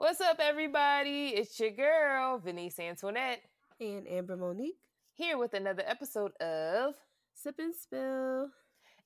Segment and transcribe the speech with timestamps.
[0.00, 1.34] What's up, everybody?
[1.36, 3.42] It's your girl, Venice Antoinette,
[3.78, 4.78] and Amber Monique
[5.12, 6.94] here with another episode of
[7.34, 8.48] Sip and Spill.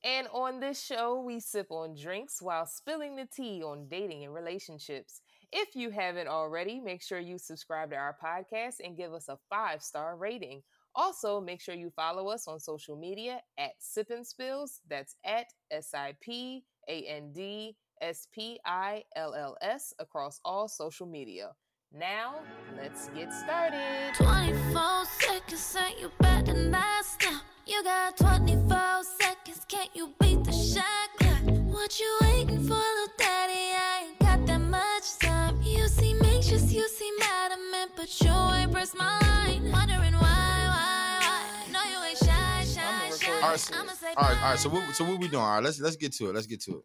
[0.04, 4.32] And on this show, we sip on drinks while spilling the tea on dating and
[4.32, 5.20] relationships.
[5.50, 9.36] If you haven't already, make sure you subscribe to our podcast and give us a
[9.50, 10.62] five star rating.
[10.94, 14.80] Also, make sure you follow us on social media at Sip and Spills.
[14.88, 17.74] That's at S I P A N D
[18.04, 21.52] S P I L L S across all social media.
[21.90, 22.34] Now,
[22.76, 24.12] let's get started.
[24.18, 27.40] 24 seconds and you better not stop.
[27.66, 30.84] You got 24 seconds, can't you beat the shot
[31.18, 31.44] clock?
[31.72, 33.72] What you waiting for, little daddy?
[33.72, 35.62] I ain't got that much time.
[35.62, 39.72] You seem anxious, you seem adamant, but you ain't pressed my line.
[39.72, 41.72] Wondering why, why, why?
[41.72, 43.32] No, you ain't shy, shy, shy.
[43.32, 44.58] All right, so, all right, all right.
[44.58, 45.42] So what, so what we doing?
[45.42, 46.34] All right, let's let's get to it.
[46.34, 46.84] Let's get to it.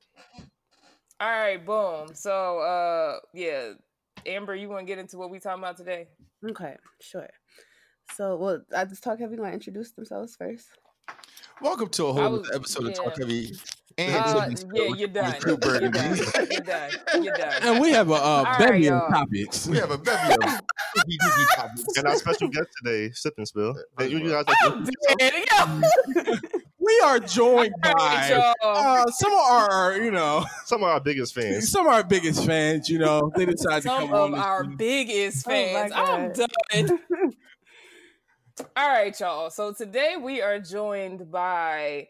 [1.21, 2.15] All right, boom.
[2.15, 3.73] So, uh, yeah,
[4.25, 6.07] Amber, you want to get into what we talking about today?
[6.49, 7.27] Okay, sure.
[8.15, 9.35] So, well, I just talk heavy.
[9.35, 10.69] Want to introduce themselves first?
[11.61, 12.89] Welcome to a whole was, episode yeah.
[12.91, 13.51] of Talk Heavy.
[13.97, 15.35] And uh, yeah, you're done.
[15.45, 15.81] You're done.
[15.81, 16.91] you're done.
[17.21, 17.63] You're done.
[17.63, 19.67] And we have a uh, bevy right, of topics.
[19.67, 20.39] We have a bevy of
[21.53, 21.97] topics.
[21.97, 23.75] And our special guest today, Sip and Spill.
[23.97, 24.85] And you guys like oh,
[26.89, 31.69] we are joined by uh, some of our, you know, some of our biggest fans.
[31.69, 35.45] Some of our biggest fans, you know, they decided some to come of our biggest
[35.47, 35.91] oh fans.
[35.95, 36.99] Oh I'm done.
[38.75, 39.49] All right, y'all.
[39.51, 42.07] So today we are joined by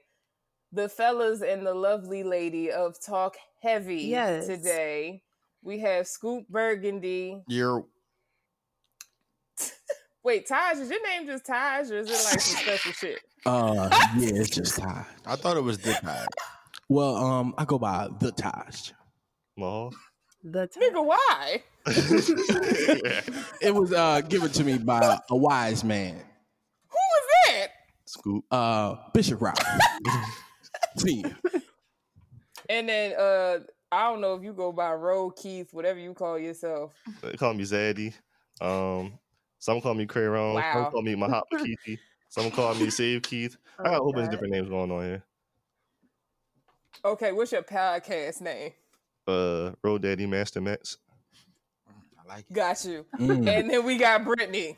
[0.71, 4.03] the fellas and the lovely lady of Talk Heavy.
[4.03, 4.47] Yes.
[4.47, 5.23] Today
[5.61, 7.41] we have Scoop Burgundy.
[7.47, 7.85] You're
[10.23, 13.19] Wait, Taj, is your name just Taj, or is it like some special shit?
[13.45, 15.05] Uh, yeah, it's just Taj.
[15.25, 16.27] I thought it was the Taj.
[16.87, 18.91] Well, um, I go by the Taj.
[19.57, 19.93] Well,
[20.43, 20.83] the Taj.
[20.83, 21.63] Nigga, why?
[23.61, 26.15] it was uh given to me by a wise man.
[26.15, 27.67] Who was that?
[28.05, 28.45] Scoop.
[28.51, 29.59] Uh, Bishop Rock.
[30.97, 31.23] See.
[32.69, 33.59] And then uh,
[33.91, 36.93] I don't know if you go by Roe Keith, whatever you call yourself.
[37.21, 38.13] They call me Zaddy.
[38.61, 39.17] Um,
[39.57, 40.55] some call me Crayon.
[40.55, 40.73] Wow.
[40.73, 41.97] Some call me Mahop Keithy.
[42.29, 43.57] Some call me Save Keith.
[43.79, 45.23] Oh, I got a whole bunch of different names going on here.
[47.03, 48.71] Okay, what's your podcast name?
[49.27, 50.97] Uh, Road Daddy Master Max.
[51.87, 52.53] I like it.
[52.53, 53.05] Got you.
[53.17, 53.47] Mm.
[53.47, 54.77] And then we got Brittany.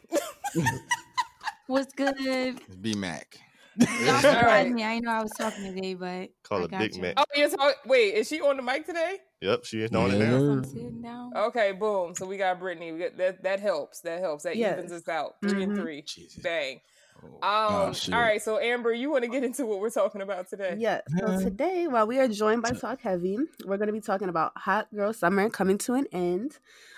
[1.68, 2.60] What's good?
[2.82, 3.38] B Mac.
[3.78, 4.84] Y'all surprised me.
[4.84, 7.14] I know I was talking today, but call it Big Mac.
[7.16, 7.56] Oh, yes.
[7.86, 9.20] Wait, is she on the mic today?
[9.40, 11.32] Yep, she is on it now.
[11.48, 12.14] Okay, boom.
[12.14, 12.92] So we got Brittany.
[12.92, 14.02] We got, that that helps.
[14.02, 14.44] That helps.
[14.44, 14.78] That yes.
[14.78, 15.36] evens us out.
[15.42, 15.62] 3 mm-hmm.
[15.62, 16.02] and three.
[16.02, 16.44] Jesus.
[16.44, 16.82] Bang.
[17.24, 20.22] Oh, um, oh, all right, so Amber, you want to get into what we're talking
[20.22, 20.76] about today?
[20.78, 21.04] Yes.
[21.18, 24.54] So today, while we are joined by Talk Heavy, we're going to be talking about
[24.58, 26.58] Hot Girl Summer coming to an end.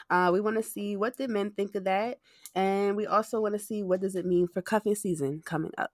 [0.10, 2.20] Uh, we want to see what did men think of that,
[2.56, 5.92] and we also want to see what does it mean for cuffing season coming up.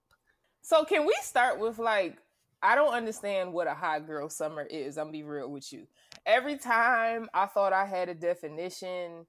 [0.62, 2.18] So can we start with like
[2.62, 4.98] I don't understand what a hot girl summer is.
[4.98, 5.86] I'm gonna be real with you.
[6.26, 9.26] Every time I thought I had a definition,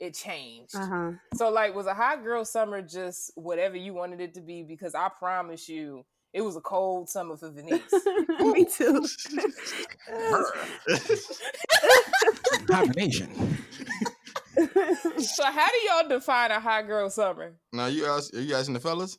[0.00, 0.74] it changed.
[0.74, 1.12] Uh-huh.
[1.34, 4.94] So like was a hot girl summer just whatever you wanted it to be because
[4.94, 7.80] I promise you it was a cold summer for Venice.
[8.40, 9.06] Me too.
[12.66, 13.58] Combination.
[15.18, 17.54] so how do y'all define a hot girl summer?
[17.72, 19.16] Now you ask, are you asking the fellas?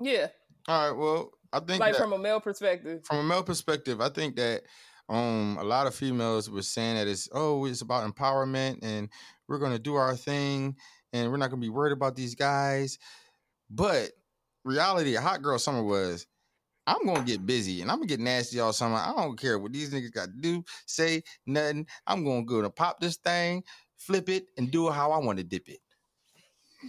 [0.00, 0.28] Yeah.
[0.66, 0.98] All right.
[0.98, 3.04] Well, I think like from a male perspective.
[3.04, 4.62] From a male perspective, I think that
[5.10, 9.08] um a lot of females were saying that it's oh it's about empowerment and
[9.48, 10.76] we're gonna do our thing
[11.12, 12.98] and we're not gonna be worried about these guys.
[13.68, 14.12] But
[14.64, 16.26] reality, a hot girl summer was
[16.86, 18.96] I'm gonna get busy and I'm gonna get nasty all summer.
[18.96, 21.86] I don't care what these niggas got to do, say nothing.
[22.06, 23.64] I'm gonna go to pop this thing,
[23.96, 25.80] flip it, and do it how I want to dip it.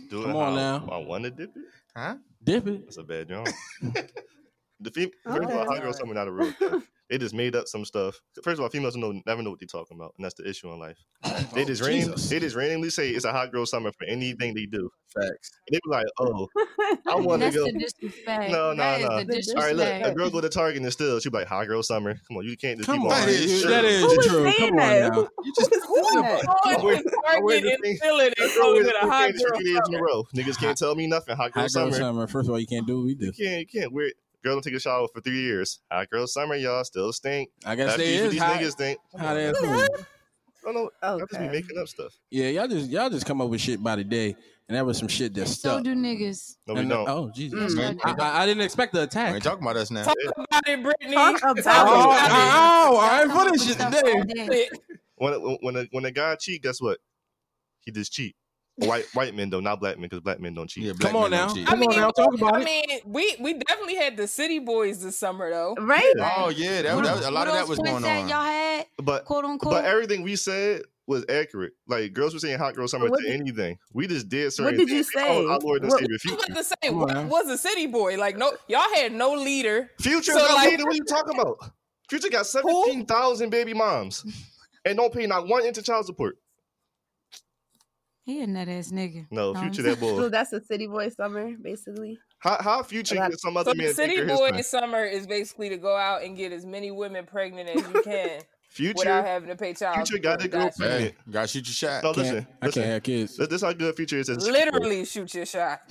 [0.10, 0.90] Do Come it on now.
[0.92, 1.64] I want to dip it.
[1.96, 2.16] Huh?
[2.44, 2.86] Dip it.
[2.86, 3.48] That's a bad job.
[4.80, 6.84] the fem- first hot girl summer not a real thing.
[7.12, 8.22] They just made up some stuff.
[8.42, 10.72] First of all, females know never know what they're talking about, and that's the issue
[10.72, 10.98] in life.
[11.24, 14.06] Oh, they just oh, ran, they just randomly say it's a hot girl summer for
[14.06, 14.90] anything they do.
[15.14, 15.52] Facts.
[15.68, 16.48] And they be like, "Oh,
[17.10, 17.66] I want to go."
[18.50, 19.08] No, no, no.
[19.08, 21.84] All right, look, a girl go to Target and still she be like, "Hot girl
[21.84, 24.52] summer." Come on, you can't just Come keep on, that is, that is true.
[24.54, 25.28] Come on now.
[25.44, 25.72] You just
[27.36, 30.08] Target and feeling it calling it a hot girl summer.
[30.36, 31.36] Niggas can't tell me nothing.
[31.36, 32.28] Hot girl summer.
[32.28, 33.26] First of all, you can't do what we do.
[33.26, 33.60] You can't.
[33.60, 33.92] You can't.
[33.92, 34.12] We're
[34.44, 35.80] girl don't take a shower for three years.
[35.92, 37.50] Hot girl summer, y'all still stink.
[37.66, 39.00] I guess they is these hot, niggas stink.
[39.18, 40.90] Hot ass I don't know.
[41.04, 41.08] Okay.
[41.08, 42.14] I just be making up stuff.
[42.30, 44.36] Yeah, y'all just y'all just come up with shit by the day,
[44.68, 45.80] and that was some shit that stuck.
[45.80, 46.58] So do niggas.
[46.68, 47.10] No, we don't.
[47.10, 47.74] Oh, Jesus!
[47.74, 49.30] Mm, I, I, didn't expect the attack.
[49.30, 50.04] We ain't talking about us now.
[50.04, 51.16] Talk about it, Brittany.
[51.16, 51.66] Talk about it.
[51.66, 54.70] Oh, oh, I ain't for this shit today.
[55.16, 57.00] When when a, when a guy cheat, guess what?
[57.82, 58.36] he just cheat.
[58.88, 60.84] White white men though, not black men, because black men don't cheat.
[60.86, 61.54] Yeah, black Come on men now.
[61.54, 61.68] cheat.
[61.68, 62.66] I Come mean, on now, talk about I it.
[62.66, 65.76] mean, we we definitely had the city boys this summer though.
[65.80, 66.14] Right?
[66.20, 68.30] Oh yeah, that, that, a lot of that was going that on.
[68.30, 69.74] y'all had, But quote unquote.
[69.74, 71.74] but everything we said was accurate.
[71.88, 73.78] Like girls were saying hot girl summer What to did- anything.
[73.94, 75.10] We just did certain What did you things.
[75.16, 75.52] We called say?
[75.52, 76.46] Our Lord and What- Savior I was Future.
[76.46, 77.30] about to say, Come what on.
[77.30, 78.18] was a city boy?
[78.18, 79.90] Like no, y'all had no leader.
[80.00, 80.84] Future So, got like- leader.
[80.86, 81.58] What are you talking about?
[82.10, 84.26] Future got seventeen thousand baby moms
[84.86, 86.38] and don't pay not one inch of child support.
[88.32, 89.28] He a nut ass nigga.
[89.30, 90.30] No, No, Future I'm that So boy.
[90.30, 92.18] that's a city boy summer, basically.
[92.40, 95.04] How, how Future A lot- get some other the man city care his boy summer
[95.04, 98.30] is basically to go out and get as many women pregnant as you can
[98.80, 100.52] without Future, having to pay child Future got support.
[100.52, 101.14] that girl pregnant.
[101.14, 102.04] Hey, gotta shoot your shot.
[102.04, 102.82] No, Can't- listen, I listen.
[102.84, 103.36] can't have kids.
[103.36, 104.30] This, this how good Future is.
[104.30, 104.60] as a city boy.
[104.66, 105.82] Literally shoot your shot.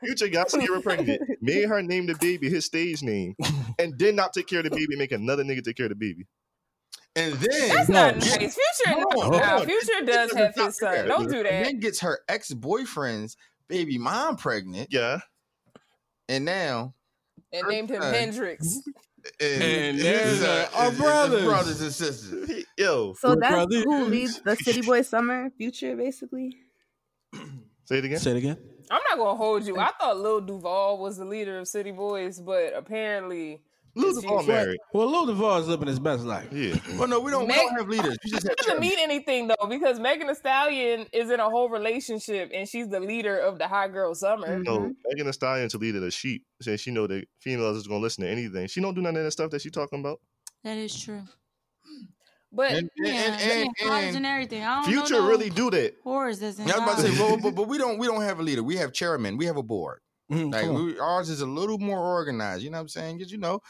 [0.00, 3.34] Future got Ciara pregnant, made her name the baby his stage name,
[3.78, 5.96] and did not take care of the baby, make another nigga take care of the
[5.96, 6.26] baby.
[7.16, 8.38] And then That's No, not nice.
[8.38, 9.64] get- Future, no, on, nah, hold.
[9.66, 10.92] Future does This have his son.
[10.94, 11.06] fair.
[11.06, 11.64] Don't do And that.
[11.64, 13.36] then gets her ex boyfriend's
[13.68, 15.20] baby mom pregnant, Yeah,
[16.28, 16.94] and now
[17.52, 18.14] And named him son.
[18.14, 18.80] Hendrix.
[19.40, 21.44] and, And there's his, our- uh, our his- his brothers.
[21.44, 22.48] brothers and sisters.
[22.48, 23.84] He- yo, So that's brothers.
[23.84, 26.56] who leads the city boy summer future, basically.
[27.84, 28.18] say it again.
[28.18, 28.58] Say it again.
[28.90, 29.78] I'm not gonna hold you.
[29.78, 33.62] I thought Lil Duval was the leader of City Boys, but apparently
[33.96, 34.78] Lil it's married.
[34.92, 36.48] Well, Lil Duval is living his best life.
[36.52, 37.42] Yeah, Well, no, we don't.
[37.42, 38.16] we Meg- don't have leaders.
[38.24, 38.88] We just have doesn't chairmen.
[38.88, 42.98] mean anything though, because Megan Thee Stallion is in a whole relationship and she's the
[43.00, 44.58] leader of the Hot Girl Summer.
[44.58, 44.90] No, mm-hmm.
[45.06, 48.24] Megan Thee Stallion to lead the sheep, saying she know that females is gonna listen
[48.24, 48.66] to anything.
[48.66, 50.20] She don't do none of that stuff that she talking about.
[50.64, 51.22] That is true.
[52.52, 54.62] But And, and, Yeah, and, and, and- and everything.
[54.62, 55.94] I don't Future know no really do that.
[56.04, 57.42] horrors that's Yeah, I was about to say, involved.
[57.42, 58.62] well, but, but we don't we don't have a leader.
[58.62, 59.36] We have chairmen.
[59.36, 60.00] We have a board.
[60.34, 62.62] Mhm, Like come we, ours is a little more organized.
[62.62, 63.18] You know what I'm saying?
[63.18, 63.60] Because you know,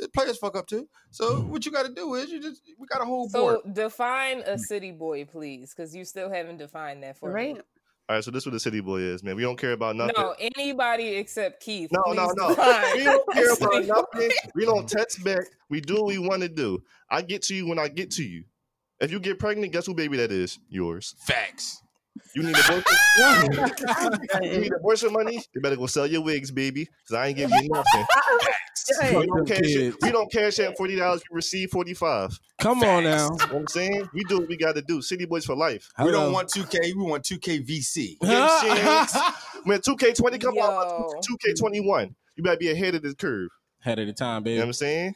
[0.00, 0.88] uh, players fuck up too.
[1.10, 3.58] So what you got to do is you just we got a whole board.
[3.64, 7.54] so define a city boy, please, because you still haven't defined that for Right?
[7.54, 7.60] me.
[8.08, 9.36] All right, so this is what the city boy is, man.
[9.36, 10.14] We don't care about nothing.
[10.18, 11.90] No, anybody except Keith.
[11.92, 12.48] No, no, no.
[12.48, 14.30] define We don't care about city nothing.
[14.54, 15.44] We don't text back.
[15.70, 16.82] We do what we want to do.
[17.08, 18.44] I get to you when I get to you.
[19.00, 20.58] If you get pregnant, guess who baby that is?
[20.68, 21.14] Yours.
[21.20, 21.81] Facts.
[22.34, 22.84] You need abortion.
[24.42, 25.42] you need abortion money.
[25.54, 28.04] You better go sell your wigs, baby, because I ain't giving you nothing.
[29.00, 29.16] Right.
[29.18, 29.58] We don't cash.
[29.60, 29.96] kids.
[30.02, 31.22] We don't cash out forty dollars.
[31.30, 32.38] We receive forty five.
[32.60, 33.24] Come on now.
[33.24, 34.08] You know what I'm saying?
[34.12, 35.00] We do what we got to do.
[35.02, 35.88] City boys for life.
[35.98, 36.24] We Hello.
[36.24, 36.94] don't want 2K.
[36.96, 38.16] We want 2K VC.
[39.66, 40.62] Man, two K twenty come Yo.
[40.64, 42.14] out, two K twenty one.
[42.36, 43.48] You better be ahead of this curve.
[43.84, 44.68] Ahead of the time, You know what baby.
[44.68, 45.14] I'm saying?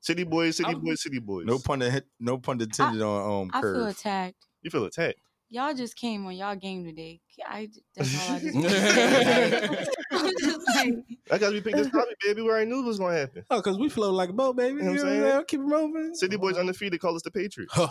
[0.00, 1.46] City boys, city I'm- boys, city boys.
[1.46, 1.80] No pun.
[1.80, 4.46] to- No pun intended on um I feel attacked.
[4.62, 5.18] You feel attacked.
[5.50, 7.20] Y'all just came on y'all game today.
[7.46, 8.54] I that's all I just.
[10.38, 10.94] Just like,
[11.30, 12.42] I got we picked this topic, baby.
[12.42, 13.44] We already knew what was gonna happen.
[13.50, 14.76] Oh, because we flow like a boat, baby.
[14.76, 15.20] You know what I'm saying?
[15.22, 16.14] know, Keep it moving.
[16.14, 17.00] City boys undefeated.
[17.00, 17.72] Call us the Patriots.
[17.74, 17.88] Huh.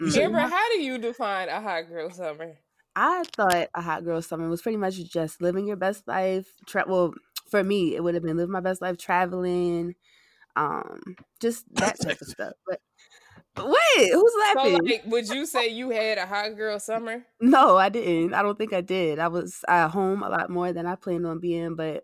[0.00, 0.16] Mhm.
[0.16, 2.56] Amber, how do you define a hot girl summer?
[2.96, 6.46] I thought a hot girl summer was pretty much just living your best life.
[6.66, 7.14] Tra- well,
[7.50, 9.94] for me, it would have been living my best life, traveling,
[10.56, 12.52] um, just that type of stuff.
[12.66, 12.80] But
[13.56, 14.84] wait, who's So, laughing?
[14.84, 17.24] like, would you say you had a hot girl summer?
[17.40, 18.34] no, I didn't.
[18.34, 19.18] I don't think I did.
[19.18, 22.02] I was at home a lot more than I planned on being, but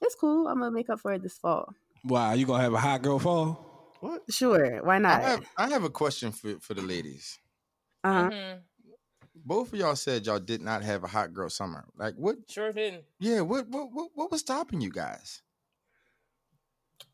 [0.00, 0.46] it's cool.
[0.48, 1.74] I'm gonna make up for it this fall.
[2.04, 3.66] Wow, you gonna have a hot girl fall?
[4.00, 4.22] What?
[4.30, 5.22] Sure, why I not?
[5.22, 7.38] have I have a question for for the ladies.
[8.02, 8.30] Uh-huh.
[8.30, 8.60] Mhm.
[9.44, 11.84] Both of y'all said y'all did not have a hot girl summer.
[11.96, 12.36] Like what?
[12.48, 13.04] Sure didn't.
[13.18, 13.40] Yeah.
[13.42, 13.68] What?
[13.68, 13.92] What?
[13.92, 15.42] What, what was stopping you guys?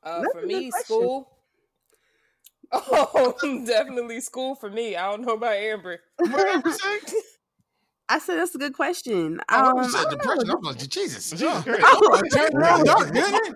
[0.02, 0.84] Uh, for me, question.
[0.84, 1.35] school.
[2.72, 4.96] Oh, definitely school for me.
[4.96, 6.00] I don't know about Amber.
[6.18, 6.74] What did
[7.12, 7.22] you?
[8.08, 9.40] I said that's a good question.
[9.48, 10.50] I Um, I said depression.
[10.50, 11.30] I'm like Jesus.
[11.30, 11.80] Jesus Christ.
[11.84, 13.54] Oh, Turn around, y'all did it?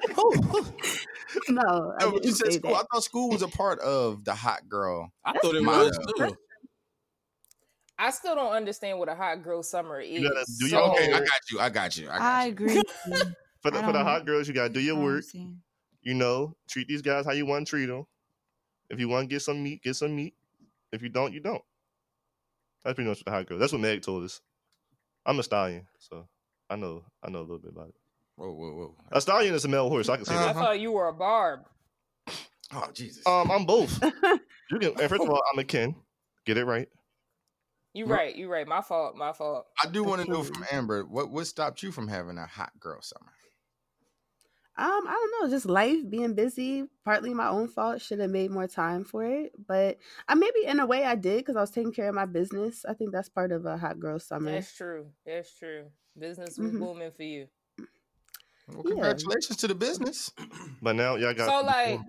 [1.48, 2.74] no, I No, you said say school.
[2.74, 5.12] I thought school was a part of the hot girl.
[5.24, 6.36] I thought it was too.
[7.98, 10.22] I still don't understand what a hot girl summer is.
[10.22, 11.60] gotta do so, your- Okay, I got you.
[11.60, 12.08] I got you.
[12.10, 12.50] I got I you.
[12.52, 12.82] agree.
[13.62, 15.24] For the, for the hot girls, you gotta do your work.
[16.02, 18.06] You know, treat these guys how you want to treat them.
[18.90, 20.34] If you want to get some meat, get some meat.
[20.92, 21.62] If you don't, you don't.
[22.84, 23.58] That's pretty much what the hot girl.
[23.58, 24.40] That's what Meg told us.
[25.24, 26.26] I'm a stallion, so
[26.68, 27.94] I know I know a little bit about it.
[28.36, 28.94] Whoa, whoa, whoa.
[29.12, 30.08] A stallion is a male horse.
[30.08, 30.50] I can say I that.
[30.50, 30.60] Uh-huh.
[30.64, 31.60] thought you were a barb.
[32.72, 33.26] Oh Jesus.
[33.26, 34.02] Um, I'm both.
[34.70, 34.90] You can.
[35.00, 35.96] And first of all, I'm a Ken.
[36.46, 36.88] Get it right.
[37.92, 38.16] You Right.
[38.18, 38.36] right.
[38.36, 38.68] You right.
[38.68, 39.16] My fault.
[39.16, 39.66] My fault.
[39.84, 42.70] I do want to know from Amber what what stopped you from having a hot
[42.78, 43.32] girl summer.
[44.80, 48.00] Um, I don't know, just life being busy, partly my own fault.
[48.00, 51.38] Should have made more time for it, but I maybe in a way I did
[51.38, 52.86] because I was taking care of my business.
[52.88, 54.50] I think that's part of a hot girl summer.
[54.52, 55.08] That's true.
[55.26, 55.84] That's true.
[56.18, 56.78] Business was Mhm.
[56.78, 57.48] booming for you.
[58.68, 58.94] Well, Yeah.
[58.94, 60.32] congratulations to the business.
[60.82, 61.46] But now y'all got.
[61.50, 62.00] So like,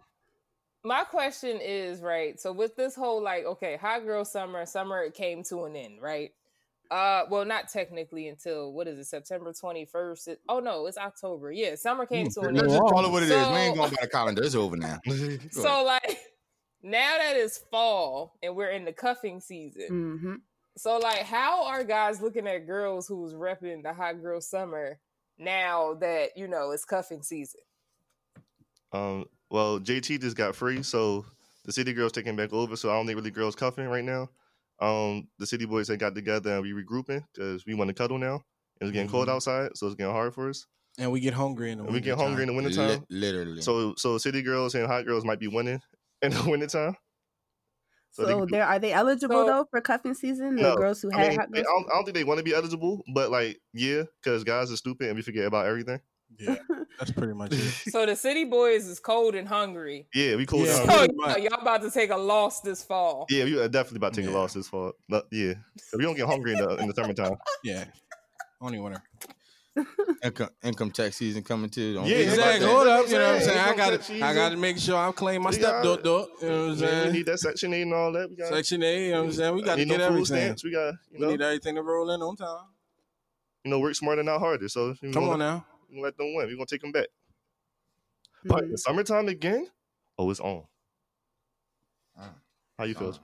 [0.85, 2.39] my question is right.
[2.39, 6.31] So with this whole like, okay, hot girl summer, summer came to an end, right?
[6.91, 10.27] Uh, well, not technically until what is it, September twenty first?
[10.49, 11.49] Oh no, it's October.
[11.51, 12.67] Yeah, summer came to an end.
[12.67, 13.31] just call it what it is.
[13.31, 14.43] So- We ain't going by the calendar.
[14.43, 14.99] It's over now.
[15.51, 16.19] So like,
[16.83, 20.35] now that it's fall and we're in the cuffing season, hmm
[20.77, 24.99] so like, how are guys looking at girls who's repping the hot girl summer
[25.37, 27.59] now that you know it's cuffing season?
[28.93, 31.25] Um, well, JT just got free, so
[31.65, 32.75] the city girls taking back over.
[32.75, 34.29] So I don't think really girls cuffing right now.
[34.81, 38.17] Um, the city boys had got together and we regrouping because we want to cuddle
[38.17, 38.41] now.
[38.81, 39.33] It's getting cold Mhm.
[39.33, 40.65] outside, so it's getting hard for us.
[40.97, 43.05] And we get hungry in the And we get hungry in the wintertime.
[43.09, 43.61] Li- literally.
[43.61, 45.81] So, so city girls and hot girls might be winning
[46.23, 46.95] in the wintertime.
[48.13, 50.55] So, So they- there are they eligible So- though for cuffing season?
[50.55, 51.73] The No, girls who I, had mean, hot they- I, girls.
[51.83, 54.75] don't, I don't think they want to be eligible, but like, yeah, because guys are
[54.77, 56.01] stupid and we forget about everything.
[56.39, 56.55] Yeah,
[56.97, 57.59] that's pretty much it.
[57.91, 60.07] So the city boys is cold and hungry.
[60.13, 60.73] Yeah, we cool Yeah.
[60.85, 63.25] So you know, y'all about to take a loss this fall.
[63.29, 64.35] Yeah, we are definitely about to take Yeah.
[64.37, 64.93] a loss this fall.
[65.07, 67.35] But, yeah, if we don't get hungry in the in the summertime.
[67.63, 67.83] Yeah,
[68.59, 69.03] only winter.
[70.23, 71.93] income, income tax season coming too.
[71.93, 72.67] Don't Yeah, forget Exactly.
[72.67, 73.07] Hold up.
[73.07, 73.59] You know what I'm what I'm saying?
[73.59, 75.97] I got Income to I got to make sure I claim my We step door
[75.97, 76.27] door.
[76.41, 77.13] You know what I'm Man, we saying?
[77.13, 78.29] need that section eight and all that.
[78.29, 79.05] We got Section A.
[79.05, 79.55] You know what I'm saying?
[79.55, 80.25] We got to need no get everything.
[80.25, 80.63] stamps.
[80.63, 82.65] We got you We know need everything to roll in on time.
[83.63, 84.67] you know work smarter not harder.
[84.67, 85.65] So Come on now.
[85.91, 86.47] We gonna let them win.
[86.47, 87.07] We are gonna take them back.
[88.43, 88.71] But Mhm.
[88.71, 89.71] the summertime again,
[90.17, 90.67] oh, it's on.
[92.17, 92.41] Mm.
[92.77, 93.09] How you feel?
[93.09, 93.17] Uh,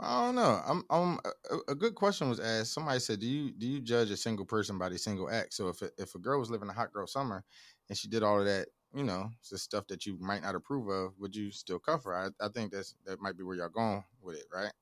[0.00, 0.62] I don't know.
[0.66, 0.84] I'm.
[0.90, 1.20] I'm.
[1.50, 2.72] A, a good question was asked.
[2.74, 5.68] Somebody said, "Do you do you judge a single person by their single act?" So
[5.68, 7.44] if a, if a girl was living a hot girl summer,
[7.88, 10.56] and she did all of that, you know, it's the stuff that you might not
[10.56, 12.14] approve of, would you still cuff her?
[12.16, 14.72] I, I think that's that might be where y'all going with it, right?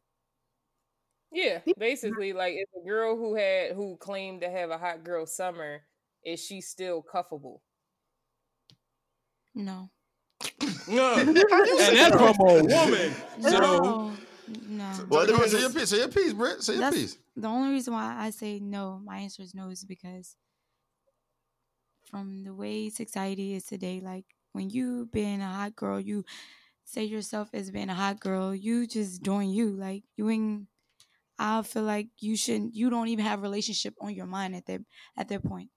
[1.32, 5.26] Yeah, basically, like if a girl who had who claimed to have a hot girl
[5.26, 5.82] summer,
[6.24, 7.60] is she still cuffable?
[9.54, 9.90] No.
[10.88, 11.14] No.
[11.18, 13.14] and that's from a woman.
[13.40, 14.12] So no.
[14.68, 14.92] No.
[15.08, 15.90] Well, it depends say your piece.
[15.90, 16.62] Say your piece, Britt.
[16.62, 17.18] Say your That's- piece.
[17.36, 20.36] The only reason why I say no, my answer is no, is because
[22.10, 26.24] from the way society is today, like when you being a hot girl, you
[26.84, 29.70] say yourself as being a hot girl, you just doing you.
[29.70, 30.66] Like you ain't
[31.38, 34.82] I feel like you shouldn't you don't even have relationship on your mind at that
[35.16, 35.70] at that point.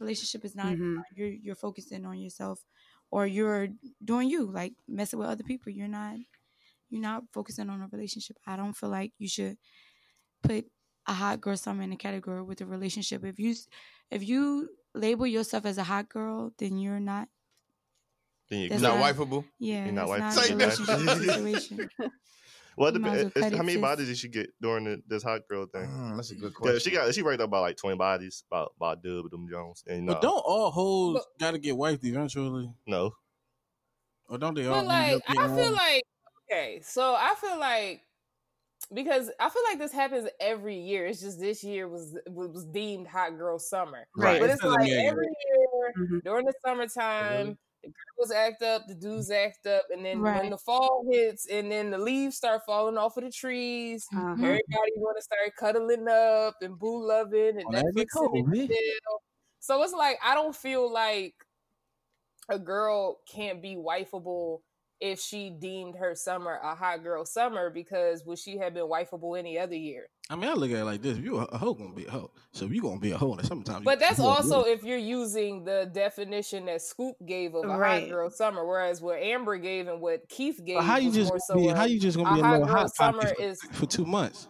[0.00, 1.02] Relationship is not on your Mhm.
[1.14, 2.64] you're you're focusing on yourself
[3.10, 3.68] or you're
[4.04, 5.70] doing you, like messing with other people.
[5.72, 6.16] You're not
[6.88, 8.36] you're not focusing on a relationship.
[8.46, 9.58] I don't feel like you should
[10.42, 10.64] put
[11.06, 13.24] a hot girl summer in a category with a relationship.
[13.24, 13.54] If you
[14.10, 17.28] if you label yourself as a hot girl, then you're not.
[18.48, 19.44] Then you That's Not not- wifeable.
[19.58, 20.80] Yeah, You're not it's
[22.76, 22.94] wife- not Say a that.
[22.94, 22.94] relationship situation.
[22.94, 23.56] well, it You might as depends.
[23.56, 25.86] How many bodies did she get during the, this hot girl thing?
[25.88, 26.80] Mm, that's a good Yeah, question.
[26.80, 29.84] she got she racked up about like twenty bodies, by about dub them Jones.
[29.86, 32.72] And no, But don't all hoes But- got to get wiped eventually?
[32.86, 33.12] no.
[34.28, 35.72] Or don't they all But like, I feel one?
[35.74, 36.02] like
[36.50, 38.02] okay, so I feel like
[38.94, 41.06] because I feel like this happens every year.
[41.06, 44.40] It's just this year was was deemed hot girl summer, Right.
[44.40, 46.22] But it's Doesn't like every year Mhm.
[46.24, 50.58] during the summertime, the girls act up, the dudes act up, and then when the
[50.58, 54.06] fall hits, and then the leaves start falling off of the trees.
[54.14, 54.32] Uh-huh.
[54.32, 58.32] Everybody want to start cuddling up and boo loving and Oh, that'd be Netflixing cool,
[58.34, 58.70] and
[59.60, 61.34] So it's like I don't feel like
[62.48, 64.60] a girl can't be wifeable
[65.00, 69.38] if she deemed her summer a hot girl summer because would she have been wifeable
[69.38, 70.08] any other year?
[70.28, 72.10] I mean, I look at it like this: if you a hoe, gonna be a
[72.10, 72.30] hoe.
[72.52, 73.82] So if you gonna be a hoe in the summertime.
[73.82, 78.02] But that's also if you're using the definition that Scoop gave of a Right.
[78.02, 81.32] hot girl summer, whereas what Amber gave and what Keith gave But how you just
[81.46, 83.42] so be, how you just gonna be a a hot little girl hot summer for,
[83.42, 84.48] is for two months?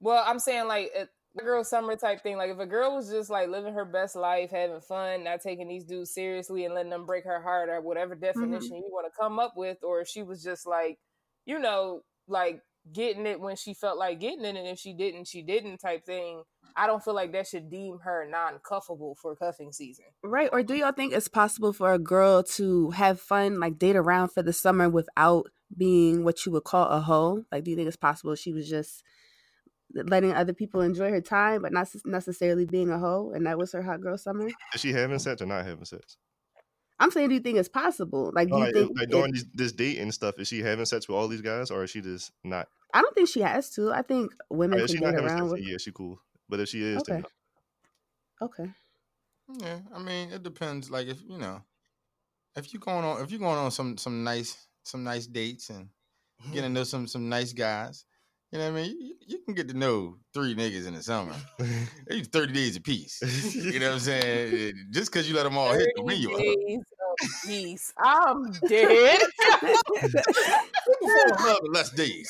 [0.00, 1.08] Well, I'm saying like a
[1.42, 2.36] girl summer type thing.
[2.36, 5.68] Like if a girl was just like living her best life, having fun, not taking
[5.68, 8.24] these dudes seriously, and letting them break her heart, or whatever mm-hmm.
[8.24, 10.98] definition you want to come up with, or if she was just like,
[11.44, 12.60] you know, like
[12.92, 16.04] getting it when she felt like getting it, and if she didn't, she didn't type
[16.06, 16.42] thing.
[16.78, 20.04] I don't feel like that should deem her non-cuffable for cuffing season.
[20.22, 20.50] Right.
[20.52, 24.28] Or do y'all think it's possible for a girl to have fun, like date around
[24.28, 27.44] for the summer without being what you would call a hoe?
[27.50, 29.02] Like, do you think it's possible she was just
[30.04, 33.72] letting other people enjoy her time, but not necessarily being a hoe, and that was
[33.72, 34.48] her hot girl summer?
[34.74, 36.16] Is she having sex or not having sex?
[36.98, 38.32] I'm saying, do you think it's possible?
[38.34, 38.98] Like, do you like, think?
[38.98, 41.70] like during these, this date and stuff, is she having sex with all these guys,
[41.70, 42.68] or is she just not?
[42.94, 43.92] I don't think she has to.
[43.92, 45.68] I think women Like, if can she not around sex, with.
[45.68, 46.18] yeah, she cool.
[46.48, 47.12] But if she is, Okay.
[47.12, 47.24] then.
[48.40, 48.70] Okay.
[49.60, 50.90] Yeah, I mean, it depends.
[50.90, 51.62] Like if you know,
[52.56, 55.88] if you're going on, if you're going on some some nice some nice dates and
[56.52, 58.04] getting to know some some nice guys,
[58.52, 58.96] you know what I mean.
[59.00, 61.34] You, you can get to know three niggas in the summer.
[62.08, 63.20] They thirty days apiece.
[63.54, 64.74] You know what I'm saying?
[64.90, 66.38] Just because you let them all hit the 30 win you up.
[66.38, 66.80] days
[67.44, 67.92] peace.
[67.98, 69.20] I'm dead.
[71.40, 72.28] love less days.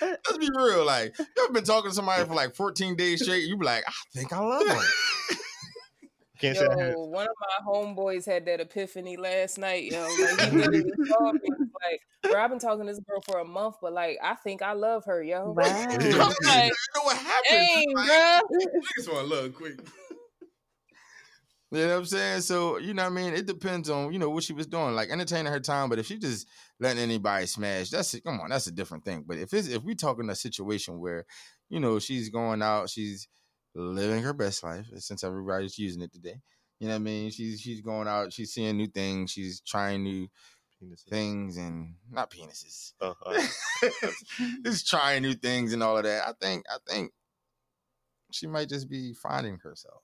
[0.00, 0.84] Let's be real.
[0.84, 3.44] Like, you ever been talking to somebody for like 14 days straight?
[3.44, 4.78] You be like, I think I love them.
[6.40, 9.90] Can't say Yo, one of my homeboys had that epiphany last night.
[9.90, 13.00] Yo, like he literally called me he was like, "Bro, I've been talking to this
[13.00, 15.62] girl for a month, but like, I think I love her, yo." Wow.
[15.64, 17.44] I'm like, you know what happened?
[17.50, 18.40] "Dang, Like, bro."
[18.98, 19.80] Niggas want love quick.
[21.72, 22.40] You know what I'm saying?
[22.42, 23.34] So, you know what I mean?
[23.34, 25.88] It depends on, you know, what she was doing, like entertaining her time.
[25.88, 26.46] But if she just
[26.78, 28.22] letting anybody smash, that's it.
[28.22, 29.24] Come on, that's a different thing.
[29.26, 31.26] But if it's if we talking a situation where,
[31.68, 33.26] you know, she's going out, she's
[33.74, 36.40] living her best life, since everybody's using it today.
[36.78, 37.30] You know what I mean?
[37.30, 40.28] She's she's going out, she's seeing new things, she's trying new
[40.80, 41.04] Penis.
[41.08, 42.92] things and not penises.
[43.00, 43.14] Uh,
[44.64, 46.26] just trying new things and all of that.
[46.26, 47.12] I think I think
[48.32, 50.02] she might just be finding herself.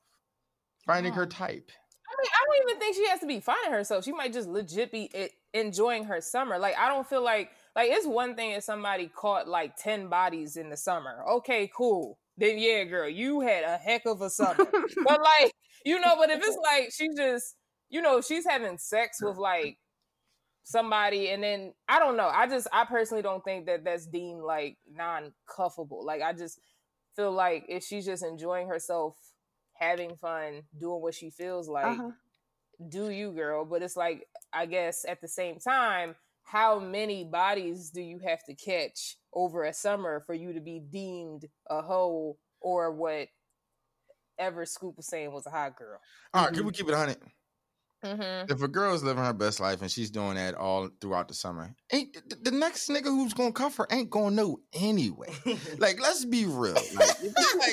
[0.86, 1.70] Finding her type.
[2.08, 4.04] I mean, I don't even think she has to be finding herself.
[4.04, 5.10] She might just legit be
[5.54, 6.58] enjoying her summer.
[6.58, 10.56] Like, I don't feel like like it's one thing if somebody caught like ten bodies
[10.56, 11.22] in the summer.
[11.36, 12.18] Okay, cool.
[12.36, 14.56] Then yeah, girl, you had a heck of a summer.
[15.04, 15.52] but like,
[15.84, 17.56] you know, but if it's like she just,
[17.88, 19.78] you know, she's having sex with like
[20.64, 22.28] somebody, and then I don't know.
[22.28, 26.04] I just, I personally don't think that that's deemed like non-cuffable.
[26.04, 26.58] Like, I just
[27.16, 29.16] feel like if she's just enjoying herself,
[29.74, 32.10] having fun, doing what she feels like Uh-huh.
[32.88, 36.14] do you girl but it's like i guess at the same time
[36.44, 40.80] how many bodies do you have to catch over a summer for you to be
[40.80, 43.28] deemed a hoe or what
[44.38, 45.98] ever scoop was saying was a hot girl
[46.34, 47.20] All right, can we keep it on it?
[48.04, 48.52] Mm-hmm.
[48.52, 51.34] If a girl is living her best life and she's doing that all throughout the
[51.34, 55.32] summer, ain't the, the next nigga who's gonna cuff her ain't gonna know anyway.
[55.78, 56.74] like, let's be real.
[56.74, 57.72] Like, like,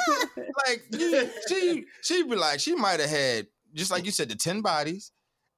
[0.67, 0.83] like
[1.47, 5.11] she she be like, she might have had just like you said, the ten bodies.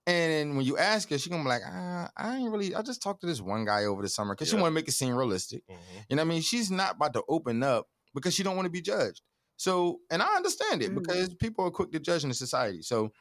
[0.08, 2.74] And then when you ask her, she gonna be like, ah, I ain't really.
[2.74, 4.88] I just talked to this one guy over the summer because she want to make
[4.88, 5.62] it seem realistic.
[5.70, 5.76] mhm.
[6.10, 6.42] You know what I mean?
[6.42, 9.22] She's not about to open up because she don't want to be judged.
[9.58, 10.96] So, and I understand it Mhm.
[10.96, 12.82] because people are quick to judge in the society.
[12.82, 13.12] So,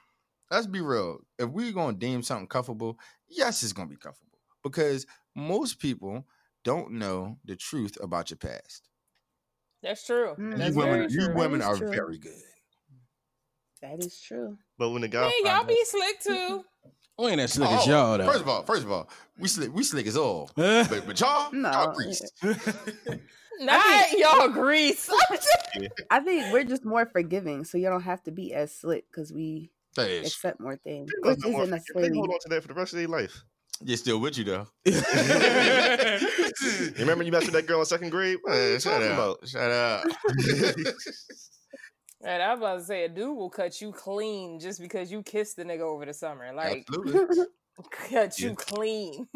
[0.50, 1.18] let's be real.
[1.38, 2.96] If we're gonna deem something cuffable,
[3.28, 6.26] yes, it's gonna be cuffable because most people
[6.64, 8.88] don't know the truth about your past.
[9.82, 10.58] that's true Mm.
[10.58, 11.90] that's you very women, you women are true.
[11.90, 12.32] very good.
[13.80, 14.58] That is true.
[14.76, 16.64] But when the guy, hey y'all be her- slick too
[17.18, 18.26] We ain't as slick Oh, as y'all though.
[18.26, 19.08] First of all, first of all,
[19.38, 20.50] we slick, we slick as all.
[20.56, 21.70] But, but y'all, No.
[21.70, 22.30] y'all greased.
[23.60, 25.10] not y'all grease
[26.10, 29.32] I think we're just more forgiving, so you don't have to be as slick because
[29.32, 29.70] we
[30.06, 30.26] That is.
[30.28, 32.92] accept more things, which don't want- isn't they hold on to that for the rest
[32.92, 33.42] of their life.
[33.82, 34.66] They're still with you though.
[36.62, 38.38] You remember you messed with that girl in second grade?
[38.44, 39.12] Man, Man, shut up.
[39.12, 39.48] about?
[39.48, 40.04] Shut up.
[42.22, 45.22] and i was about to say a dude will cut you clean just because you
[45.22, 47.46] kissed the nigga over the summer like Absolutely.
[48.10, 48.54] cut you Yeah.
[48.56, 49.26] clean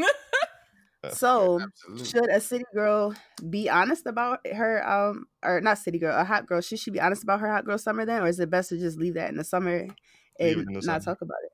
[1.13, 2.05] so, Absolutely.
[2.07, 3.15] should a city girl
[3.51, 6.63] be honest about her, um, or not city girl, a hot girl?
[6.63, 8.79] Should she be honest about her hot girl summer then, or is it best to
[8.79, 9.93] just leave that in the summer Leave
[10.41, 11.01] and it not summer.
[11.01, 11.51] talk about it?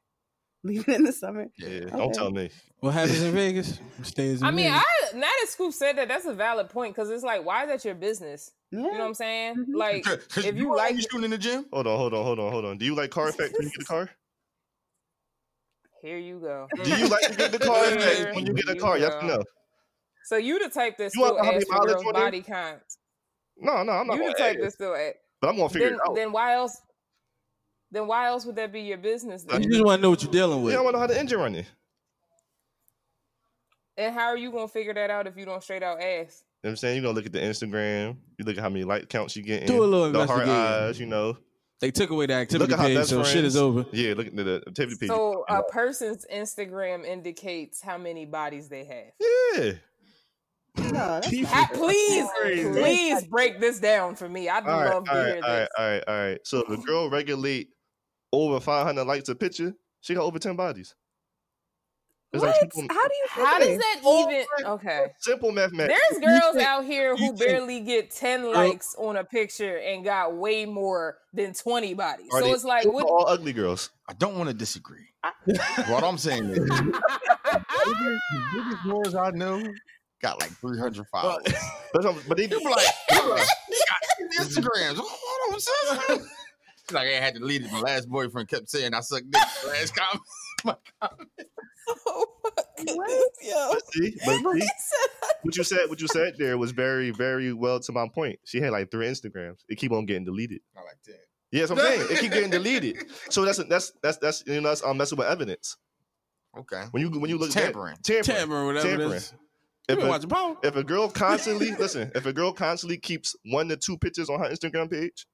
[0.62, 1.46] Leave it in the summer.
[1.58, 1.96] Yeah, Okay.
[1.96, 2.50] don't tell me.
[2.80, 4.82] What happens in Vegas stays in I mean, Vegas.
[5.12, 7.68] I now that Scoop said that, that's a valid point because it's like, why is
[7.70, 8.50] that your business?
[8.70, 8.80] Yeah.
[8.80, 9.54] You know what I'm saying?
[9.56, 9.74] Mhm.
[9.74, 12.24] Like, if you know like you it- shooting in the gym, Hold on, hold on,
[12.24, 12.78] hold on, hold on.
[12.78, 14.10] Do you like car effect when you get a car?
[16.02, 16.66] here you go.
[16.82, 18.96] Do you like to get the car effect when you get a car?
[18.98, 19.26] Yes or go.
[19.26, 19.42] no?
[20.24, 22.98] So you the type that You want still how many for mileage girls' body counts.
[23.58, 25.16] No, no, I'm not You the gonna type that still ask.
[25.40, 26.14] but I'm gonna figure Then, it out.
[26.14, 26.80] then why else?
[27.92, 29.42] Then why else would that be your business?
[29.42, 29.62] Then?
[29.62, 30.72] you just want to know what you're dealing with.
[30.72, 30.85] You with.
[30.85, 31.66] don't want to know how the engine running.
[33.96, 36.03] And how are you gonna figure that out if you don't straight out ask?
[36.03, 36.22] You know
[36.62, 36.96] what I'm saying?
[36.96, 39.66] You're gonna look at the Instagram, you look at how many like counts you getting.
[39.66, 41.37] Do a little the hard eyes, you know.
[41.81, 43.87] They took away the activity Look at how page, best so shit is over.
[43.92, 45.09] Yeah, look at the, the activity page.
[45.09, 49.64] So a person's Instagram indicates how many bodies they have.
[49.64, 49.72] yeah.
[50.76, 54.48] No, that's Ha- please, please break this down for me.
[54.48, 55.68] I'd All right, love all to right, hear all right, this.
[55.79, 56.38] all right, all right.
[56.44, 57.70] So if a girl regulate
[58.32, 60.94] over 500 likes a picture, she got over 10 bodies.
[62.32, 62.50] It's what?
[62.62, 63.26] like simple, How do you?
[63.28, 64.46] How does that even?
[64.72, 65.06] Okay.
[65.18, 65.98] simple mathematics.
[66.12, 70.36] There's girls out here who think- barely get 10 likes on a picture and got
[70.36, 72.28] way more than 20 bodies.
[72.32, 73.04] Are So they it's like, what?
[73.04, 73.90] all ugly girls.
[74.08, 75.08] I don't want to disagree.
[75.88, 77.00] what I'm saying is, the
[78.54, 79.60] biggest, girls I know
[80.22, 81.42] got like 300 followers.
[81.92, 83.36] But, but they do You be like, "Bruh,
[83.68, 83.76] they
[84.38, 84.94] got Instagrams.
[85.02, 85.54] Hold
[86.10, 86.26] on,
[86.90, 86.94] sis.
[86.94, 87.72] Like I had to delete it.
[87.72, 89.42] My last boyfriend kept saying I suck dick.
[89.66, 90.22] Last comment.
[90.64, 91.29] My comment.
[92.07, 92.26] oh
[92.87, 93.33] my What?
[93.42, 93.72] yo.
[93.92, 94.68] see, but see,
[95.42, 98.38] what you said, what you said there was very, very well to my point.
[98.44, 99.61] She had like three Instagrams.
[99.70, 100.61] It keep on getting deleted.
[100.76, 101.14] I like 10.
[101.53, 102.07] Yeah, that's what I'm saying.
[102.11, 102.96] It keep getting deleted.
[103.31, 105.76] So that's that's that's that's you know that's um messing with evidence.
[106.59, 106.83] Okay.
[106.90, 107.94] When you when you look Tampering.
[107.94, 109.12] at tampering, Tampering, whatever tampering.
[109.12, 109.33] is.
[109.88, 113.68] If You been a, if a girl constantly listen, if a girl constantly keeps one
[113.68, 115.26] to two pictures on her Instagram page,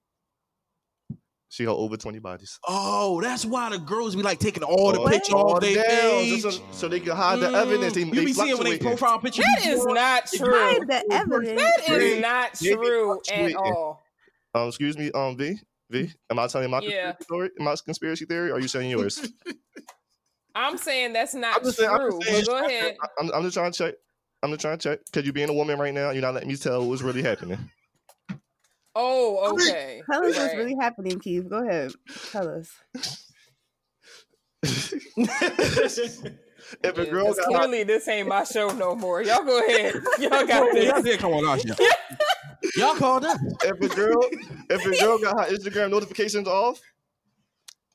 [1.48, 2.59] she got over twenty bodies.
[2.66, 5.74] Oh, that's why the girls be like taking all the All- pictures all off their
[5.76, 7.94] down, so, so they can hide the evidence.
[7.94, 9.42] They, you they be seeing when they profile picture.
[9.42, 10.52] That is not true.
[10.52, 11.61] Hide the evidence.
[11.61, 14.02] That is not true at all.
[14.54, 15.59] Um, excuse me, um, V,
[15.90, 16.11] V.
[16.30, 17.12] Am I telling my Yeah.
[17.12, 17.50] conspiracy story?
[17.59, 18.50] My conspiracy theory?
[18.50, 19.26] Or are you saying yours?
[20.54, 22.18] I'm saying that's not I'm just saying- I'm true.
[22.22, 22.96] just saying- go ahead.
[23.20, 23.94] I'm, I'm just trying to check.
[24.42, 26.48] I'm just trying to check because you being a woman right now, you're not letting
[26.48, 27.59] me tell what's really happening.
[28.98, 30.02] Oh, okay.
[30.11, 31.48] Tell us what's really happening, Keith.
[31.50, 31.92] Go ahead.
[32.32, 32.70] Tell us.
[34.62, 34.88] if
[36.98, 39.22] a Yeah, girl 'cause got clearly this ain't my show no more.
[39.22, 39.94] Y'all go ahead.
[40.18, 40.85] Y'all got this.
[40.87, 41.04] Y'all this.
[41.04, 41.61] did come on, y'all.
[42.76, 43.38] Y'all called us.
[43.62, 44.20] if a girl
[44.70, 46.80] if a girl got her Instagram notifications off,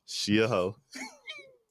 [0.06, 0.76] she a hoe.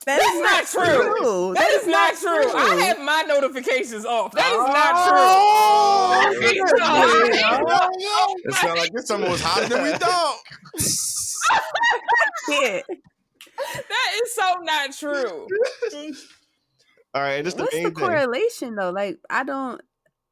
[0.06, 1.54] That That's is not true.
[1.54, 2.44] That is not true.
[2.50, 2.60] true.
[2.60, 4.32] I have my notifications off.
[4.32, 6.48] That is Oh, not true.
[6.48, 6.62] It
[7.62, 10.38] oh sounds like this summer was hotter than we thought.
[12.50, 12.82] Yeah.
[12.88, 15.48] That is so not true.
[17.14, 17.94] All right, and this the What's main the thing.
[18.08, 18.90] correlation though?
[18.92, 19.82] Like I don't.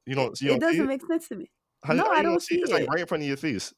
[0.06, 0.40] You don't.
[0.42, 0.88] You It don't doesn't it?
[0.88, 1.50] make sense to me.
[1.84, 2.62] How- no, how I don't see it.
[2.64, 3.74] It's like right in front of your face.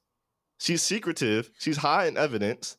[0.60, 1.50] She's secretive.
[1.60, 2.78] She's hiding evidence.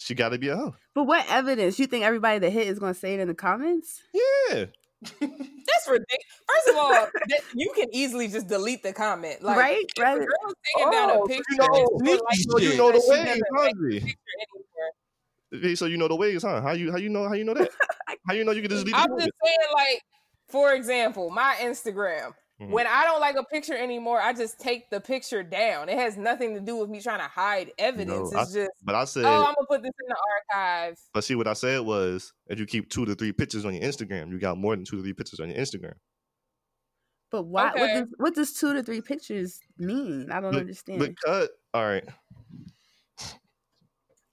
[0.00, 0.74] She got to be a hoe.
[0.94, 1.78] But what evidence?
[1.78, 4.00] You think everybody that hit is going to say it in the comments?
[4.14, 4.64] Yeah.
[5.20, 6.24] That's ridiculous.
[6.48, 6.90] First of all,
[7.28, 9.42] that, you can easily just delete the comment.
[9.42, 9.84] Like, right?
[9.96, 10.16] if Right.
[10.16, 12.98] a girl's taking down a Oh, so picture, you know, like so you know the
[12.98, 13.62] that she ways, huh?
[13.62, 14.00] like the V?
[14.00, 15.62] picture anymore.
[15.68, 16.60] V, So you know the ways, huh?
[16.62, 17.70] How you how you know how you know that?
[18.26, 20.02] How you know you can just leave I'm just saying, like,
[20.48, 22.32] for example, my Instagram.
[22.60, 22.68] Mhm.
[22.68, 25.88] When I don't like a picture anymore, I just take the picture down.
[25.88, 28.32] It has nothing to do with me trying to hide evidence.
[28.32, 30.16] No, I- it's just, But I said, oh, I'm gonna put this in the
[30.54, 30.98] archive.
[31.14, 33.82] but see what I said was, if you keep two to three pictures on your
[33.82, 35.94] Instagram, you got more than two to three pictures on your Instagram.
[37.30, 37.70] But why?
[37.72, 40.30] What, does, what does two to three pictures mean?
[40.30, 40.98] I don't But- understand.
[40.98, 42.04] Because all right,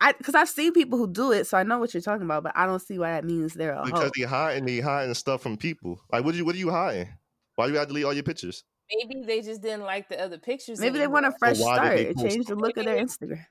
[0.02, 2.44] I because I've seen people who do it, so I know what you're talking about.
[2.44, 4.12] But I don't see why that means they're a because hoe.
[4.16, 6.00] they hiding, they hiding stuff from people.
[6.12, 7.10] Like, what do you what are you hiding?
[7.58, 8.64] Why you gotta delete all your pictures?
[8.94, 10.80] Maybe they just didn't like the other pictures.
[10.80, 11.96] Maybe they want a fresh why start.
[11.96, 13.44] they It changed the look of their Instagram.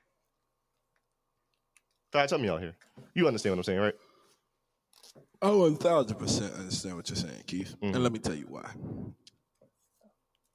[2.15, 2.73] All right, tell me out here.
[3.13, 3.93] You understand what I'm saying, right?
[5.41, 7.95] I one thousand percent understand what you're saying, Keith, Mhm.
[7.95, 8.73] and let me tell you why.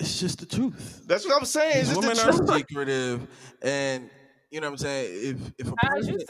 [0.00, 1.02] It's just the truth.
[1.06, 1.80] That's what I'm saying.
[1.80, 2.48] It's just Women the are truth.
[2.48, 3.28] secretive,
[3.60, 4.10] and
[4.50, 5.36] you know what I'm saying.
[5.36, 6.26] If if a person you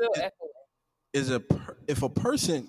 [1.14, 1.40] is a
[1.87, 2.68] if a person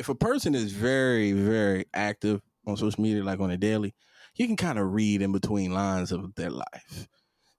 [0.00, 3.94] if a person is very very active on social media, like on a daily,
[4.36, 7.08] you can kind of read in between lines of their life.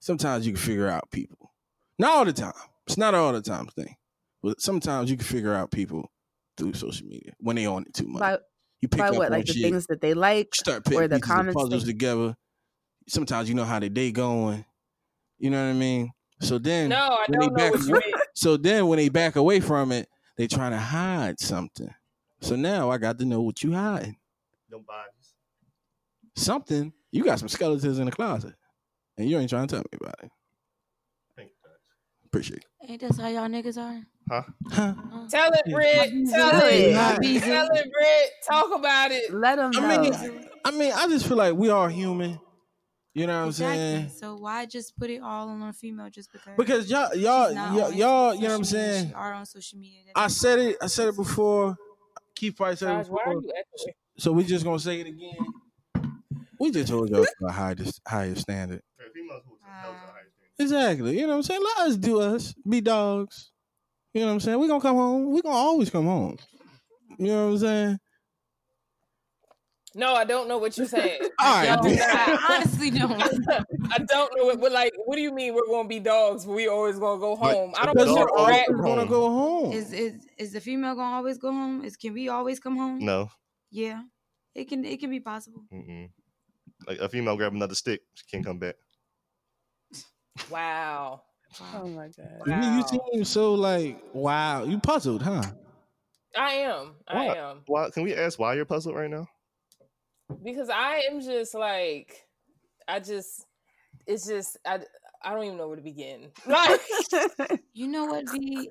[0.00, 1.52] Sometimes you can figure out people.
[1.98, 2.52] Not all the time.
[2.86, 3.94] It's not all the time thing,
[4.42, 6.10] but sometimes you can figure out people
[6.56, 8.20] through social media when they on it too much.
[8.20, 8.38] By,
[8.80, 9.26] you pick by up what?
[9.26, 10.54] on Like the shit things that they like.
[10.54, 12.34] start or the comments puzzles they- together.
[13.08, 14.64] Sometimes you know how the day going.
[15.38, 16.10] You know what I mean?
[16.40, 18.14] So then No, I when don't know back what you away- mean.
[18.34, 21.92] so then when they back away from it, they trying to hide something.
[22.40, 24.16] So now I got to know what you hiding.
[24.72, 25.34] Them bodies.
[26.34, 26.92] Something.
[27.10, 28.54] You got some skeletons in the closet.
[29.18, 30.30] And you ain't trying to tell me about it.
[31.36, 31.76] Thank you, guys.
[32.24, 32.90] Appreciate it.
[32.90, 34.02] Ain't that how y'all niggas are?
[34.30, 34.42] Huh?
[34.70, 34.94] Huh?
[35.30, 36.10] Tell it, Britt.
[36.30, 36.72] Tell Tell it.
[36.72, 37.42] it.
[37.42, 38.30] Tell it, Britt.
[38.48, 39.34] Talk about it.
[39.34, 39.82] Let them know.
[39.82, 42.40] I mean, I mean, I just feel like we are human.
[43.12, 44.08] You know what I'm saying?
[44.08, 46.54] So why just put it all on a female just because?
[46.56, 49.08] Because y'all, y'all, she's not y'all, y'all you know what I'm social media, saying?
[49.08, 50.12] She are on social media.
[50.16, 50.76] I said it.
[50.80, 51.76] I said it before.
[52.34, 53.94] Keith probably said it Taj, why are you echoing?
[54.18, 55.36] So we just gonna say it again.
[56.58, 58.82] We just told y'all a higher higher standard.
[59.14, 59.96] Females who tell us
[60.58, 61.14] the Exactly.
[61.18, 61.62] You know what I'm saying?
[61.62, 62.54] Let us do us.
[62.68, 63.50] Be dogs.
[64.14, 64.58] You know what I'm saying?
[64.60, 65.32] We gonna come home.
[65.32, 66.36] We gonna always come home.
[67.18, 67.98] You know what I'm saying?
[69.94, 71.20] No, I don't know what you're saying.
[71.38, 71.68] All right.
[71.70, 73.12] I don't, I honestly don't.
[73.92, 76.46] I don't know what, but like, what do you mean we're gonna be dogs?
[76.46, 77.74] But we always gonna go But- home?
[77.76, 78.14] I don't Because know.
[78.14, 79.72] we're Dog always Rat, always gonna go home.
[79.72, 81.84] Is is is the female gonna always go home?
[81.84, 83.00] Is can we always come home?
[83.04, 83.28] No.
[83.72, 84.02] Yeah,
[84.54, 84.84] it can.
[84.84, 85.64] It can be possible.
[85.72, 86.10] Mm-mm.
[86.86, 88.74] Like a female grab another stick, she can't come back.
[90.50, 91.22] wow.
[91.74, 92.46] oh my god.
[92.46, 92.76] You- Wow.
[92.76, 94.64] You seem so like wow.
[94.64, 95.42] You puzzled, huh?
[96.36, 96.94] I am.
[97.08, 97.62] I am.
[97.66, 97.90] Why?
[97.90, 99.26] Can we ask why you're puzzled right now?
[100.42, 102.26] Because I am just like,
[102.88, 103.44] I just,
[104.06, 104.80] it's just, I,
[105.22, 106.30] I don't even know where to begin.
[106.46, 106.80] Like,
[107.74, 108.70] You know what, V?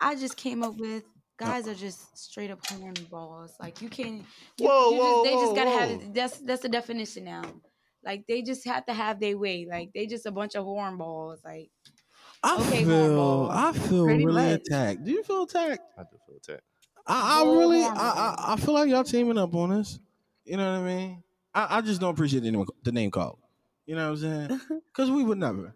[0.00, 1.04] I just came up with.
[1.36, 3.56] Guys are just straight up horn balls.
[3.60, 4.26] Like you can't.
[4.58, 6.14] You, Whoa, you whoa, just, They whoa, just gotta have it.
[6.14, 7.60] That's that's the definition now.
[8.04, 9.66] Like they just have to have their way.
[9.68, 11.42] Like they just a bunch of horn balls.
[11.44, 11.70] Like
[12.42, 13.50] I Okay, feel hornball.
[13.50, 14.60] I feel Pretty really much.
[14.60, 15.04] attacked.
[15.04, 15.82] Do you feel attacked?
[15.96, 16.64] I do feel attacked.
[17.06, 19.98] I, I really, I, I, I feel like y'all teaming up on us.
[20.44, 21.22] You know what I mean?
[21.54, 23.38] I, I just don't appreciate the name, the name call.
[23.86, 24.60] You know what I'm saying?
[24.86, 25.74] Because we would never.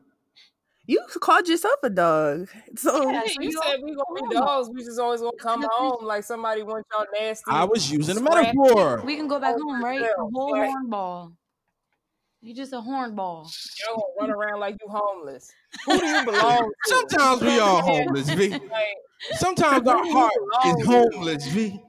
[0.88, 4.70] You called yourself a dog, so Yeah, you said we gonna be dogs.
[4.72, 7.44] We just always gonna come home like somebody wants y'all nasty.
[7.46, 9.02] I was using a metaphor.
[9.04, 10.00] We can go back Oh, home, right?
[10.00, 10.70] A yourself, whole right.
[10.70, 11.34] hornball.
[12.40, 13.52] You just a hornball.
[13.86, 15.52] Y'all gonna run around like you homeless.
[15.84, 16.94] Who do you belong to?
[17.10, 18.48] Sometimes we are homeless, V.
[18.48, 18.60] Like,
[19.32, 20.32] Sometimes our heart
[20.64, 20.92] belong is to?
[20.92, 21.80] homeless, V.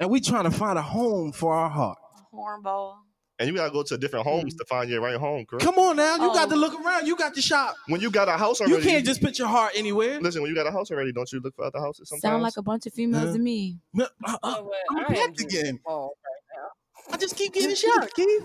[0.00, 1.98] And we trying to find a home for our heart.
[2.34, 2.96] Hornball.
[3.38, 5.60] And you gotta go to different homes to find your right home, girl.
[5.60, 6.50] Come on now, you got Oh.
[6.50, 7.06] to look around.
[7.06, 7.76] You got to shop.
[7.86, 10.18] When you got a house already, You can't just put your heart anywhere.
[10.20, 10.40] listen.
[10.40, 12.22] When you got a house already, don't you look for other houses sometimes?
[12.22, 13.32] Sound like a bunch of females Huh?
[13.34, 13.76] to me.
[13.92, 14.72] No, uh, uh, know?
[14.90, 15.78] I'm I packed just again.
[15.84, 16.62] appalled right
[17.08, 17.14] now.
[17.14, 18.42] I just keep getting shot, Keith.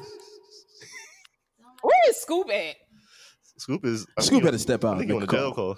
[1.84, 2.76] Where is Scoop at?
[3.58, 4.98] Scoop is I think Scoop he- better step I out.
[4.98, 5.78] think he on a Make a jail call.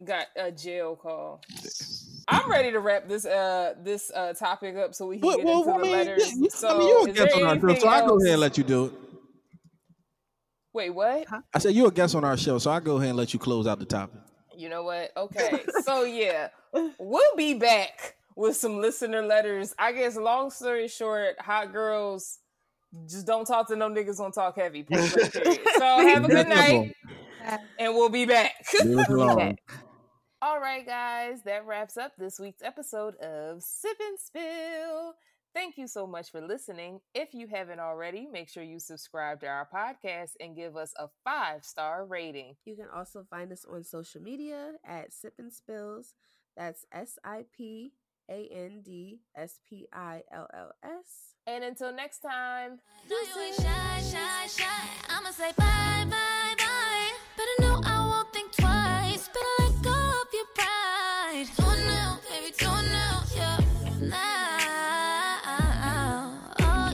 [0.00, 0.06] Call.
[0.06, 1.42] Got a jail call.
[2.28, 5.46] I'm ready to wrap this uh this uh topic up so we can Well, get
[5.46, 6.32] well, into I the mean, letters.
[6.36, 8.40] yeah, so I mean, you're a guest on our show, so I go ahead and
[8.40, 8.92] let you do it.
[10.72, 11.26] Wait, what?
[11.52, 13.40] I said you're a guest on our show, so I go ahead and let you
[13.40, 14.20] close out the topic.
[14.56, 15.10] You know what?
[15.16, 15.62] Okay.
[15.84, 16.48] so yeah,
[16.98, 19.74] we'll be back with some listener letters.
[19.78, 22.38] I guess long story short, hot girls
[23.08, 24.82] just don't talk to no niggas on talk heavy.
[24.82, 25.60] point blank period.
[25.76, 26.94] So have a good night
[27.78, 28.52] and we'll be back.
[30.42, 30.60] Leave us alone.
[30.60, 35.14] All right, guys, that wraps up this week's episode of Sip and Spill.
[35.54, 37.00] Thank you so much for listening.
[37.14, 41.08] If you haven't already, make sure you subscribe to our podcast and give us a
[41.24, 42.56] five star rating.
[42.64, 46.14] you can also find us on social media at Sip and Spills.
[46.56, 47.92] That's S I P
[48.30, 51.34] A N D S P I L L S.
[51.46, 54.88] And until next time, you ain't shy, shy, shy.
[55.08, 56.54] I'ma say bye, bye,